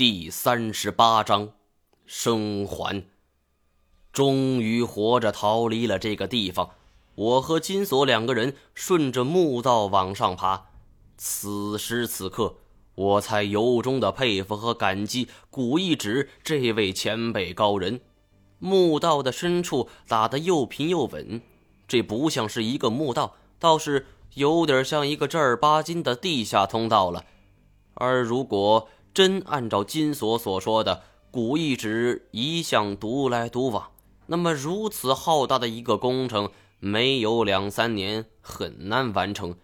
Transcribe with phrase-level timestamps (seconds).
[0.00, 1.50] 第三十八章，
[2.06, 3.04] 生还。
[4.10, 6.70] 终于活着逃离了这个地方。
[7.14, 10.68] 我和金锁两个人顺着墓道往上爬。
[11.18, 12.54] 此时此刻，
[12.94, 18.00] 我才由衷的佩服和感激古一指这位前辈高人。
[18.58, 21.42] 墓道的深处打得又平又稳，
[21.86, 27.26] 这不像是一个墓道，倒是有点像一个正儿八经的地下通道了。
[27.92, 28.88] 而如果……
[29.12, 33.90] 真按照金锁所说的，古一指一向独来独往，
[34.26, 39.56] 那么如此浩大的一个工程，没有两三年很难完成。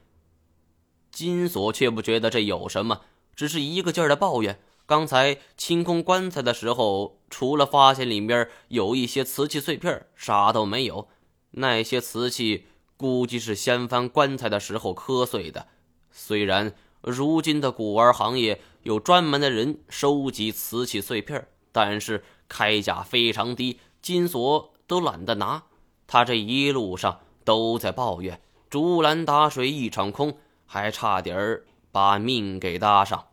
[1.10, 3.02] 金锁却不觉得这有什么，
[3.34, 11.08] 只是一个劲儿的抱怨：刚才清空棺材的时候，除了发现里面有一些瓷器碎片，啥都没有。
[11.52, 15.68] 那些瓷器估计是掀翻棺材的时候磕碎的。
[16.10, 25.64] 虽然如今的古玩行业，有专门的人收集瓷器碎片，但是开价非常低，金锁都懒得拿。
[26.06, 33.26] 他这一路上都在抱怨“竹篮打水一场空”，还差点儿把命给搭上。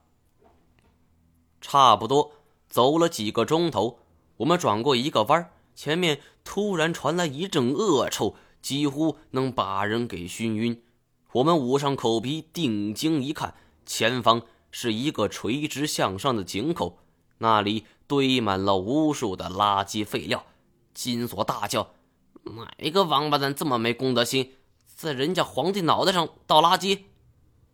[1.62, 2.32] 差不多
[2.68, 4.00] 走了几个钟头，
[4.38, 10.82] 我们转过一个弯前面突然传来一阵恶臭，几乎能把人给熏晕。
[11.34, 13.54] 我们捂上口鼻，定睛一看，
[13.86, 14.42] 前方。
[14.76, 16.98] 是一个垂直向上的井口，
[17.38, 20.44] 那里堆满了无数的垃圾废料。
[20.96, 21.92] 金锁大叫
[22.58, 24.54] ：“哪个王八蛋这么没公德心，
[24.88, 27.04] 在人家皇帝脑袋上倒垃圾？”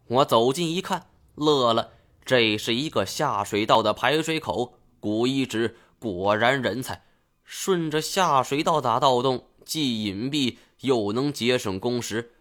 [0.07, 1.91] 我走近一看，乐了。
[2.25, 4.75] 这是一个下水道的排水口。
[4.99, 7.05] 古一指果然人才，
[7.45, 12.33] 顺着下水道打盗洞，既隐蔽又能节省工时。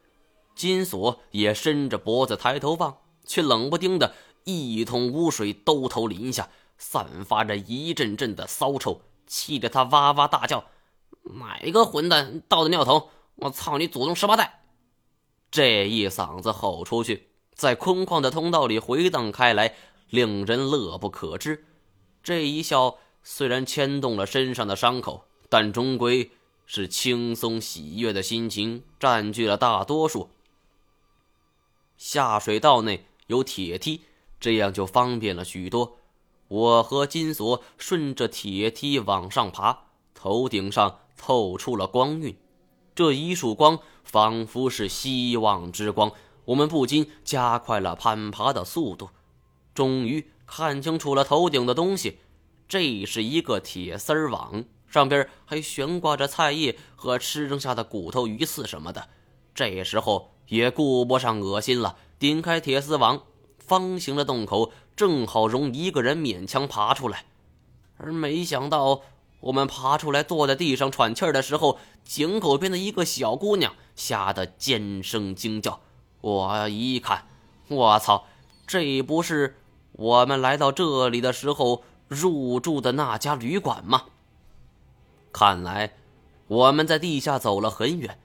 [0.56, 4.14] 金锁也伸着脖子抬头望，却冷不丁的。
[4.48, 10.64] 一桶污水兜头淋下，散发着一阵阵的骚臭，气得他哇哇大叫
[11.38, 13.10] ：“哪个混蛋倒的尿桶？
[13.36, 14.62] 我操你祖宗十八代！”
[15.50, 19.74] 这一嗓子吼出去，在空旷的通道里回荡开来，
[20.08, 21.66] 令人乐不可支。
[22.22, 26.30] 这一笑虽然牵动了身上的伤口，但终归
[26.64, 30.30] 是轻松喜悦的心情占据了大多数。
[31.98, 34.02] 下水道内有铁梯。
[34.40, 35.98] 这样就方便了许多。
[36.48, 39.80] 我和金锁顺着铁梯往上爬，
[40.14, 42.36] 头顶上透出了光晕，
[42.94, 46.10] 这一束光仿佛是希望之光。
[46.46, 49.10] 我们不禁加快了攀爬的速度，
[49.74, 52.20] 终于看清楚了头顶的东西。
[52.66, 59.08] 这是一个铁丝网，上边还悬挂着菜叶和吃剩下的骨头、鱼刺什么的。
[59.54, 63.22] 这时候也顾不上恶心了，顶开铁丝网。
[63.68, 67.26] 方形的洞口正好容一个人勉强爬出来，
[67.98, 69.02] 而没想到
[69.40, 75.80] 我们爬出来坐在地上喘气儿的时候，井口边的一个小姑娘吓得尖声惊叫。
[76.22, 77.28] 我一看，
[77.68, 78.24] 我操，
[78.66, 79.56] 这不是
[79.92, 84.06] 我们来到这里的时候入住的那家旅馆吗？
[85.30, 85.92] 看来
[86.48, 88.18] 我们在地下走了很远。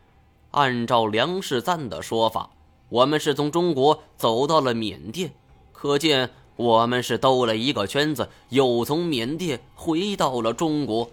[0.51, 2.51] 按照梁世赞的说法。
[2.93, 5.33] 我们是从中国走到了缅甸，
[5.71, 11.09] 可见我们是兜了一个圈子，又从缅甸回到了中国。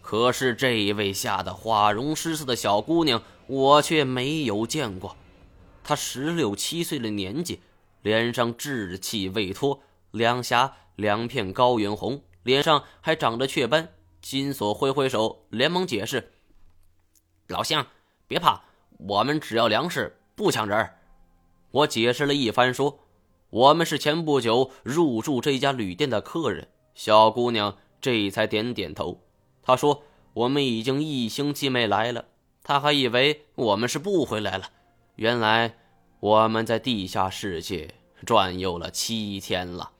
[0.00, 5.16] 可是这一位吓得花容失色的小姑娘，我却没有见过。
[5.84, 7.60] 她十六七岁的年纪，
[8.02, 9.80] 脸上稚气未脱，
[10.10, 13.90] 两颊两片高原红，脸上还长着雀斑。
[14.20, 16.32] 金锁挥挥手，连忙解释
[17.46, 17.86] ：“老乡，
[18.26, 18.62] 别怕，
[18.98, 20.98] 我们只要粮食，不抢人儿。”
[21.72, 23.00] 我解释了一番，说
[23.50, 29.22] ：“我们是前不久入住这家旅店的客人。”小姑娘这才点点头。
[29.62, 30.02] 她说
[30.34, 32.26] ：“我们已经一星期没来了，
[32.62, 34.70] 她还以为我们是不回来了。
[35.16, 35.76] 原来
[36.20, 37.94] 我们在地下世界
[38.26, 39.92] 转悠了七天了。”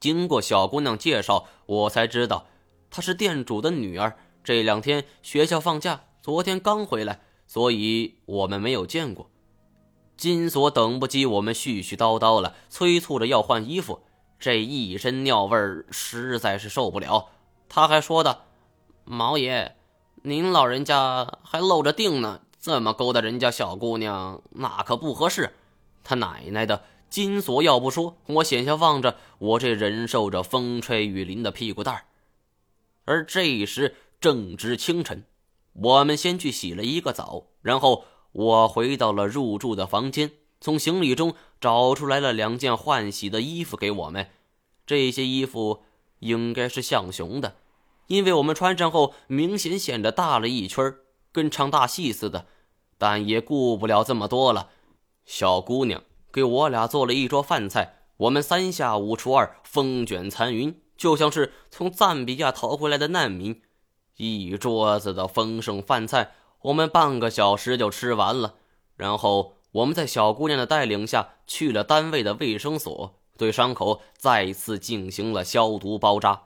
[0.00, 2.46] 经过小姑娘介绍，我才知道
[2.88, 4.16] 她是店主的女儿。
[4.42, 9.28] 这两天学校放假，昨天刚回来，所以我们没有见过。
[10.18, 14.02] 金锁等不及我们絮絮叨叨了，催促着要换衣服。
[14.40, 17.28] 这一身尿味儿实在是受不了。
[17.68, 18.46] 他还说道
[19.06, 19.76] ：“毛爷，
[20.22, 25.54] 您老人家还露着腚呢，这么勾搭人家小姑娘，那可不合适。”
[26.02, 26.82] 他奶奶的！
[27.08, 32.04] 金锁要不说，我险些望着我这忍受着风吹雨淋的屁股蛋儿。
[33.04, 35.24] 而这时正值清晨，
[35.74, 38.04] 我们先去洗了一个澡，然后。
[38.38, 40.30] 我回到了入住的房间，
[40.60, 44.30] 从行李中找出来了两件换洗的衣服给我们。
[44.86, 45.82] 这些衣服
[46.20, 47.56] 应该是向雄的，
[48.06, 50.94] 因为我们穿上后明显显得大了一圈，
[51.32, 52.46] 跟唱大戏似的。
[52.96, 54.70] 但也顾不了这么多了，
[55.24, 63.62] 小姑娘给我俩做了一桌饭菜，我们三下五除二，风卷残云，就像是从赞比亚逃回来的难民。
[64.16, 68.56] 一桌子的丰盛饭菜，我们半个小时就吃完了。
[68.96, 76.42] 然后我们在小姑娘的带领下去了单位的卫生所，对伤口再次进行了消毒包扎。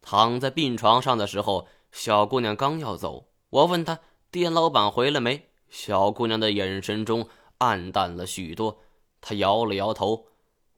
[0.00, 3.98] 躺在病床上的时候，小姑娘刚要走，我问她
[4.30, 7.28] ：“店老板回来没？”小姑娘的眼神中
[7.58, 8.78] 暗淡了许多，
[9.20, 10.26] 她摇了摇头。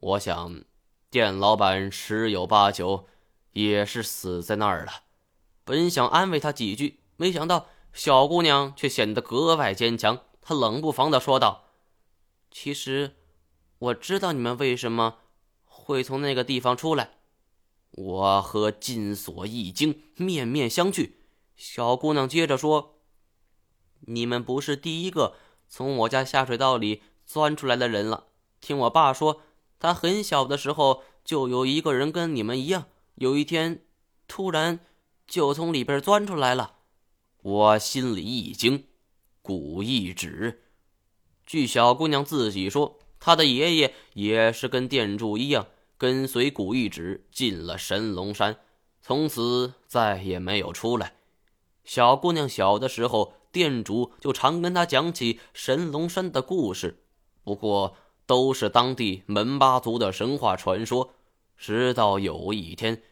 [0.00, 0.62] 我想，
[1.11, 3.06] 店老板十有八九
[3.53, 4.93] 也是死在那儿了。
[5.65, 10.20] 本想安慰她几句，没想到小姑娘却显得格外坚强。
[10.40, 11.64] 她冷不防地说道
[12.50, 13.17] ：“其实，
[13.79, 15.19] 我知道你们为什么
[15.64, 17.19] 会从那个地方出来。”
[17.93, 21.12] 我和金锁一惊，面面相觑。
[21.56, 23.00] 小姑娘接着说
[24.06, 25.34] ：“你们不是第一个
[25.69, 28.26] 从我家下水道里钻出来的人了。
[28.61, 29.43] 听我爸说，
[29.79, 32.87] 他很小的时候就有一个人跟你们一样，
[33.17, 33.84] 有一天
[34.26, 34.81] 突然……”
[35.29, 36.76] 就从里边钻出来了，
[37.43, 38.85] 我心里一惊。
[39.43, 40.62] 古一指，
[41.46, 48.58] 据小姑娘自己说，她的爷爷也是跟店主一样，跟随古一指进了神龙山，
[49.00, 51.14] 从此再也没有出来。
[51.85, 57.02] 小姑娘小的时候，店主就常跟她讲起神龙山的故事，
[57.44, 57.96] 不过
[58.26, 61.14] 都是当地门巴族的神话传说。
[61.56, 63.02] 直到有一天。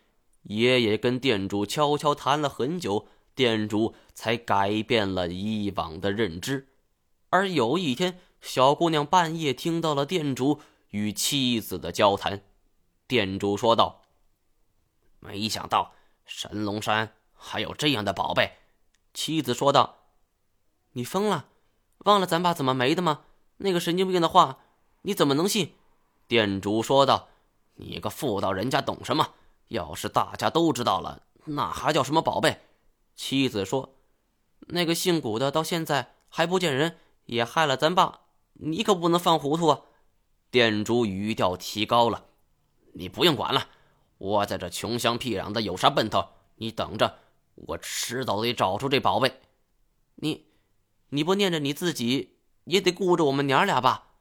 [0.43, 6.67] 爷爷跟店主悄悄谈了很久，店主才改变了以往的认知。
[7.31, 10.61] 而有一天，小姑娘半夜听到了店主
[10.91, 12.43] 与妻子的交谈。
[13.07, 14.03] 店主说道
[15.21, 15.93] ：“没想到
[16.25, 18.57] 神龙山还有这样的宝贝。”
[19.13, 19.99] 妻子说道
[20.93, 21.47] ：“你疯了？
[21.99, 23.21] 忘了咱爸怎么没的吗？
[23.59, 24.59] 那个神经病的话，
[25.03, 25.75] 你怎么能信？”
[26.27, 27.29] 店主说道
[27.77, 29.35] ：“你个妇道人家懂什么？”
[29.69, 32.61] 要是大家都知道了，那还叫什么宝贝？
[33.17, 33.97] 妻子说
[34.69, 38.21] ：“那个姓古的到现在还不见人，也害了咱爸，
[38.53, 39.81] 你可不能犯糊涂啊！”
[40.53, 42.27] 店主语调提高了
[42.95, 43.69] ：“你不用管了，
[44.19, 46.29] 我在这穷乡僻壤的有啥奔头？
[46.57, 47.19] 你等着，
[47.55, 49.41] 我迟早得找出这宝贝。
[50.17, 50.47] 你，
[51.09, 54.13] 你不念着你自己，也得顾着我们娘俩吧？”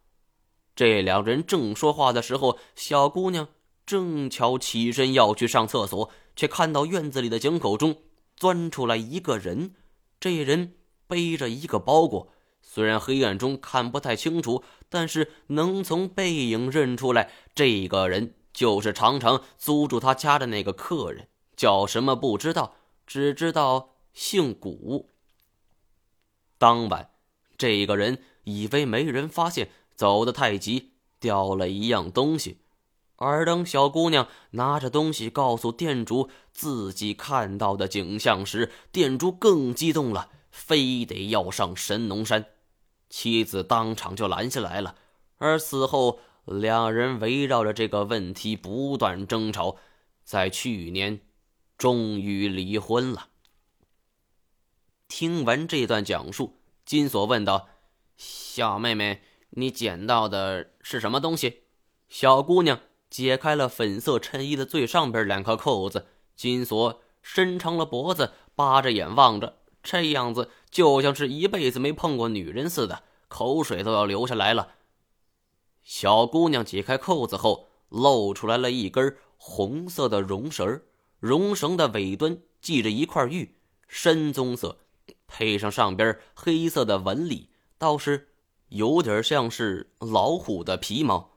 [0.76, 3.50] 这两人正说话的时候，小姑娘。
[3.86, 7.98] 正巧起身要去上厕所，却看到院子里的井口中
[8.36, 9.76] 钻出来一个人。
[10.20, 10.76] 这人
[11.08, 25.12] 背着一个包裹，虽然黑暗中看不太清楚，但是能从背影认出来，这个人就是常常租住他家的那个客人，叫什么不知道，只知道姓古。
[26.58, 27.12] 当晚，
[27.58, 32.62] 这个人以为没人发现，走得太急，掉了一样东西。
[33.18, 42.46] 而当小姑娘拿着东西告诉店主自己看到的景象时，店主更激动了，非得要上神农山。
[43.10, 44.96] 妻子当场就拦下来了。
[45.38, 49.78] 而此后，两人围绕着这个问题不断争吵，
[50.26, 51.22] 在去年，
[51.78, 53.30] 终于离婚了。
[55.08, 57.70] 听完这段讲述，金锁问道
[58.18, 61.62] ：“小妹妹，你捡到的是什么东西？”
[62.10, 62.82] 小姑娘。
[63.16, 74.74] 解开了粉色衬衣的最上边两颗扣子，金锁伸长了脖子，扒着眼望着，这样子就像是一辈子没碰过女人似的，口水都要流下来了。
[75.82, 80.82] 小姑娘解开扣子后，露出来了一根红色的绒绳，
[81.22, 83.56] 绒绳的尾端系着一块玉，
[83.88, 84.80] 深棕色，
[85.26, 88.28] 配上上边黑色的纹理，倒是
[88.68, 91.32] 有点像是老虎的皮毛。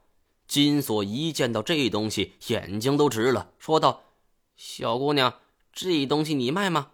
[0.48, 4.04] 金锁一见到这东西，眼睛都直了，说道
[4.56, 5.34] ：“小姑娘，
[5.74, 6.92] 这东西你卖吗？”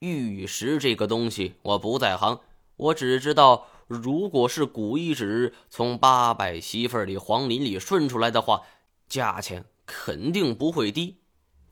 [0.00, 2.40] 玉石这个东西我不在行，
[2.76, 8.62] 我只知道，如果是古一指从八百媳妇里黄林里顺出来的话，
[9.08, 11.16] 价钱肯定不会低。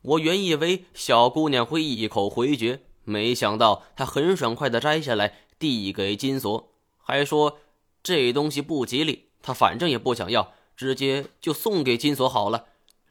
[0.01, 7.59] 我原以为小姑娘会一口回绝，没想到她很爽快的摘下来，递给金锁，还说
[8.01, 10.53] 这东西不吉利，她反正也不想要。
[10.77, 12.67] 直接就送给金锁好了，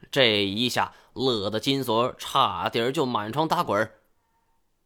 [0.09, 3.91] 这一下乐得金锁差点就满床打滚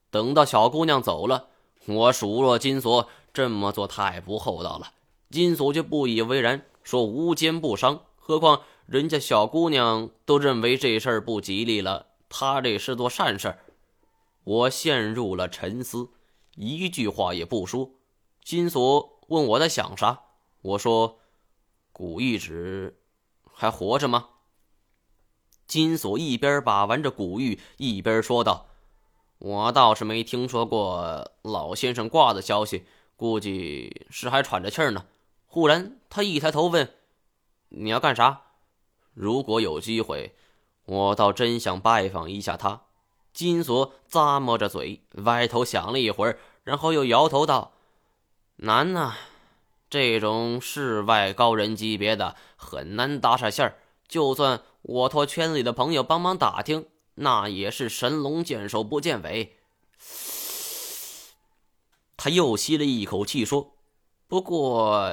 [0.10, 1.48] 等到小姑娘走了，
[1.86, 4.92] 我数落金锁这么做太不厚道了，
[5.30, 8.02] 金锁却不以为然，说无奸不商。
[8.18, 13.58] 何况人家小姑娘都认为这事儿不吉利了，他这是做善事。
[14.44, 16.10] 我陷入了沉思，
[16.56, 17.92] 一句话也不说。
[18.44, 20.22] 金锁问我在想啥，
[20.62, 21.20] 我说
[22.02, 22.98] ：“古玉指
[23.54, 24.30] 还活着吗？”
[25.68, 28.66] 金锁一边把玩着古玉，一边说道
[29.38, 35.06] ：“我倒是没听说过老先生挂的消息，估计是还喘着气儿呢。”
[35.46, 36.92] 忽然，他一抬头问
[37.70, 38.46] ：“你要干啥？”
[39.14, 40.34] 如果有机会，
[40.86, 42.82] 我倒真想拜访一下他。
[43.32, 47.74] 金锁咂摸着嘴，歪头想了一会儿，然后又摇头道
[48.58, 49.16] ：“难呐，
[49.92, 53.78] 这种世外高人级别的很难搭上线儿。
[54.08, 59.58] 就算我托圈里的朋友帮忙打听，那也是神龙见首不见尾。”
[62.18, 63.76] 他又吸了一口气说
[64.28, 65.12] ：“不过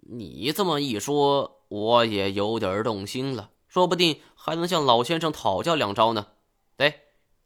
[0.00, 6.28] 你这么一说。”我也有点动心了，说不定还能向老先生讨教两招呢。
[6.76, 6.94] 得，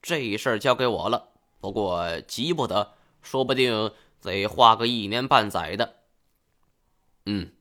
[0.03, 1.29] 这事儿交给我了。
[1.61, 2.93] 不过急不得，
[3.23, 5.95] 说不定得花个一年半载的。
[7.31, 7.53] 嗯，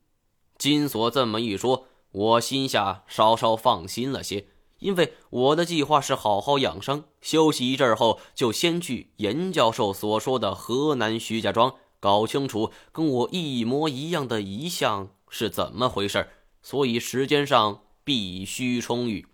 [0.57, 4.47] 金锁这么一说，我心下稍稍放心了些，
[4.79, 16.29] 因为我的计划是好好养伤，休息一阵后就先去严教授所说的河南徐家庄，搞清楚跟我一模一样的遗像是怎么回事。
[16.62, 19.27] 所以时间上必须充裕。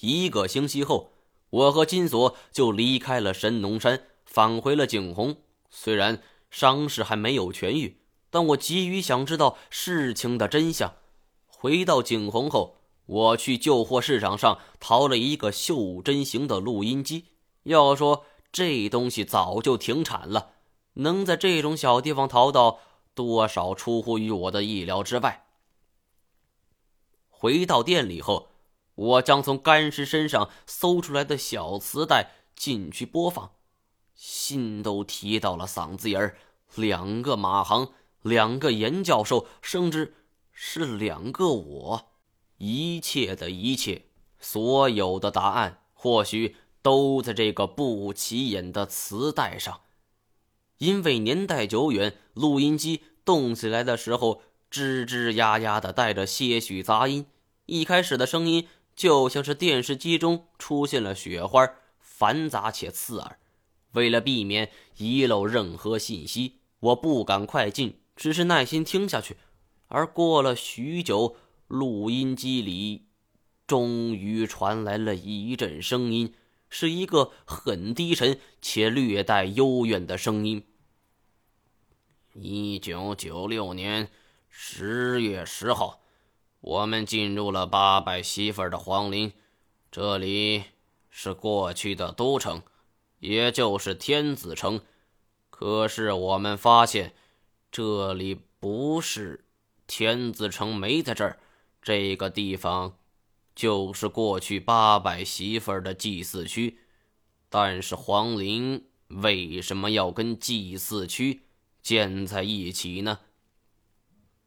[0.00, 1.12] 一个星期后，
[1.50, 5.36] 我和金锁就离开了神农山，返回了景洪。
[5.70, 7.96] 虽然伤势还没有痊愈，
[8.30, 10.94] 但我急于想知道事情的真相。
[11.46, 17.26] 回到景洪后，我去旧货市场上淘了一个袖珍型的录音机。
[17.64, 20.50] 要说这东西早就停产了，
[20.94, 22.80] 能在这种小地方淘到。
[23.14, 25.46] 多少出乎于我的意料之外。
[27.30, 28.48] 回到店里后，
[28.94, 33.52] 我将从干尸身上搜出来的小磁带进去播放，
[34.14, 36.36] 心都提到了嗓子眼儿。
[36.74, 37.88] 两个马航，
[38.26, 40.14] 两个严教授，甚至
[40.50, 42.08] 是两个我，
[42.58, 44.06] 一切的一切，
[44.40, 49.82] 所有的答案，或许都在这个不起眼的磁带上。
[50.78, 57.26] 因为年代久远，录音机动起来的时候吱吱呀呀的，带着些许杂音。
[57.66, 58.66] 一开始的声音
[58.96, 61.64] 就像是电视机中出现了雪花，
[62.00, 63.38] 繁杂且刺耳。
[63.92, 69.36] 为了避免遗漏任何信息，我不敢快进，只是耐心听下去。
[69.86, 71.36] 而过了许久，
[71.68, 73.04] 录音机里
[73.66, 76.34] 终于传来了一阵声音。
[76.68, 80.66] 是一个很低沉且略带幽怨的声音。
[82.34, 84.10] 一九九六年
[84.48, 86.00] 十月十号，
[86.60, 89.32] 我们进入了八百媳妇的皇陵，
[89.92, 90.64] 这里
[91.08, 92.62] 是过去的都城，
[93.20, 94.80] 也就是天子城。
[95.48, 97.14] 可是我们发现，
[97.76, 99.44] 这里不是
[99.86, 101.38] 天子城，没在这儿，
[101.82, 102.96] 这个地方。
[103.54, 106.78] 就是过去八百媳妇儿的祭祀区，
[107.50, 111.42] 但是皇陵为什么要跟祭祀区
[111.82, 113.18] 建在一起呢？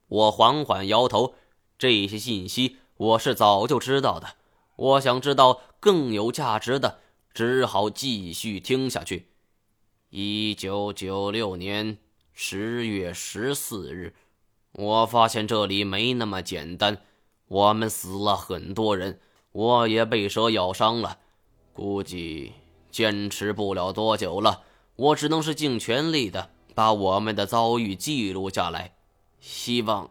[0.07, 1.35] 我缓缓摇头，
[1.77, 4.37] 这些信息我是早就知道的。
[4.75, 6.99] 我想知道更有价值的，
[7.31, 9.27] 只好继续听下去。
[10.09, 11.99] 一九九六年
[12.41, 14.13] 十月十四日，
[14.71, 16.99] 我发现这里没那么简单。
[17.49, 19.19] 我们死了很多人，
[19.51, 21.17] 我也被蛇咬伤了，
[21.73, 22.53] 估计
[22.89, 24.61] 坚持不了多久了。
[24.95, 28.93] 我只能是尽全力的把我们的遭遇记录下来，
[29.41, 30.09] 希望。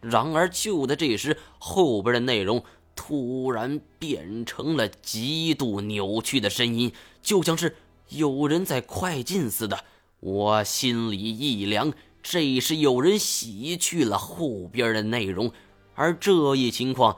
[0.00, 2.62] 然而就在这时，后边的内容
[2.94, 7.74] 突然变成了极度扭曲的声音，就像是
[8.10, 9.84] 有人在快进似的。
[10.20, 15.50] 我心里一凉，这是有人洗去了后边的内容。
[15.94, 17.16] 而这一情况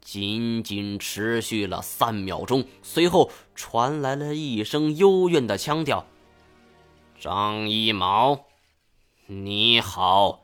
[0.00, 6.06] 仅仅持续了三秒钟，随后传来了一声幽怨的腔调
[7.18, 8.46] ：“张一毛，
[9.26, 10.42] 你好！”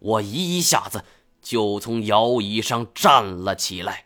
[0.00, 1.04] 我一下子
[1.40, 4.03] 就从摇椅上站了起来。